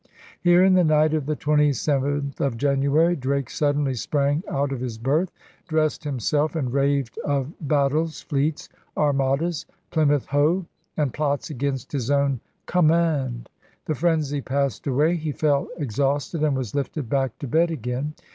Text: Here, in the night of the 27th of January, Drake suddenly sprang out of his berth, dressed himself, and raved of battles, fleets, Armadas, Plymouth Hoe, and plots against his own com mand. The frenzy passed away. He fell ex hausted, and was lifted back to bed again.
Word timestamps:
Here, 0.41 0.63
in 0.65 0.73
the 0.73 0.83
night 0.83 1.13
of 1.13 1.27
the 1.27 1.35
27th 1.35 2.39
of 2.41 2.57
January, 2.57 3.15
Drake 3.15 3.51
suddenly 3.51 3.93
sprang 3.93 4.41
out 4.49 4.71
of 4.71 4.79
his 4.79 4.97
berth, 4.97 5.31
dressed 5.67 6.05
himself, 6.05 6.55
and 6.55 6.73
raved 6.73 7.19
of 7.23 7.53
battles, 7.67 8.19
fleets, 8.23 8.67
Armadas, 8.97 9.67
Plymouth 9.91 10.25
Hoe, 10.25 10.65
and 10.97 11.13
plots 11.13 11.51
against 11.51 11.91
his 11.91 12.09
own 12.09 12.39
com 12.65 12.87
mand. 12.87 13.47
The 13.85 13.93
frenzy 13.93 14.41
passed 14.41 14.87
away. 14.87 15.17
He 15.17 15.31
fell 15.31 15.67
ex 15.77 15.97
hausted, 15.99 16.41
and 16.43 16.57
was 16.57 16.73
lifted 16.73 17.07
back 17.07 17.37
to 17.37 17.47
bed 17.47 17.69
again. 17.69 18.15